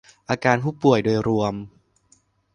[0.29, 1.53] อาการผู้ป่วยโดยรวม